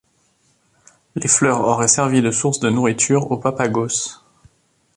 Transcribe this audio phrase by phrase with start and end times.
[1.13, 4.17] Les fleurs auraient servi de source de nourriture aux Papagos.